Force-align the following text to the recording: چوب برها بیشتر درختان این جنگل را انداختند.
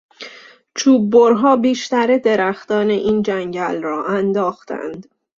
چوب 0.75 1.09
برها 1.09 1.55
بیشتر 1.55 2.17
درختان 2.17 2.89
این 2.89 3.21
جنگل 3.21 3.81
را 3.81 4.05
انداختند. 4.07 5.05